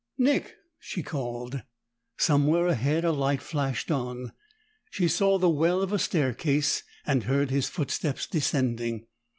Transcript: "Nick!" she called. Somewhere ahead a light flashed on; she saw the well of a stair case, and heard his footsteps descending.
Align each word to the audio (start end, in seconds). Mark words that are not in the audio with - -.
"Nick!" 0.17 0.55
she 0.79 1.03
called. 1.03 1.61
Somewhere 2.17 2.65
ahead 2.65 3.05
a 3.05 3.11
light 3.11 3.39
flashed 3.39 3.91
on; 3.91 4.31
she 4.89 5.07
saw 5.07 5.37
the 5.37 5.47
well 5.47 5.83
of 5.83 5.93
a 5.93 5.99
stair 5.99 6.33
case, 6.33 6.81
and 7.05 7.25
heard 7.25 7.51
his 7.51 7.69
footsteps 7.69 8.25
descending. 8.25 9.05